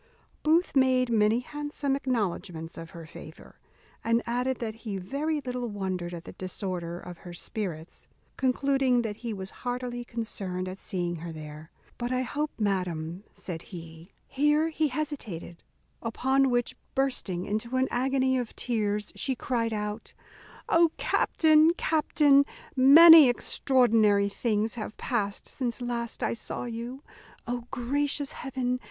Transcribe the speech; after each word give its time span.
Booth 0.41 0.75
made 0.75 1.11
many 1.11 1.41
handsome 1.41 1.95
acknowledgments 1.95 2.75
of 2.75 2.89
her 2.89 3.05
favour; 3.05 3.59
and 4.03 4.23
added 4.25 4.57
that 4.57 4.77
he 4.81 4.97
very 4.97 5.39
little 5.41 5.69
wondered 5.69 6.11
at 6.11 6.23
the 6.23 6.31
disorder 6.31 6.99
of 6.99 7.19
her 7.19 7.33
spirits, 7.35 8.07
concluding 8.35 9.03
that 9.03 9.17
he 9.17 9.31
was 9.31 9.51
heartily 9.61 10.03
concerned 10.03 10.67
at 10.67 10.79
seeing 10.79 11.17
her 11.17 11.31
there; 11.31 11.69
"but 11.99 12.11
I 12.11 12.23
hope, 12.23 12.49
madam," 12.57 13.25
said 13.31 13.61
he 13.61 14.09
Here 14.25 14.69
he 14.69 14.87
hesitated; 14.87 15.61
upon 16.01 16.49
which, 16.49 16.75
bursting 16.95 17.45
into 17.45 17.75
an 17.77 17.87
agony 17.91 18.39
of 18.39 18.55
tears, 18.55 19.13
she 19.15 19.35
cried 19.35 19.71
out, 19.71 20.13
"O 20.67 20.89
captain! 20.97 21.75
captain! 21.75 22.43
many 22.75 23.29
extraordinary 23.29 24.29
things 24.29 24.73
have 24.73 24.97
passed 24.97 25.45
since 25.45 25.79
last 25.79 26.23
I 26.23 26.33
saw 26.33 26.63
you. 26.63 27.03
O 27.45 27.65
gracious 27.69 28.31
heaven! 28.31 28.79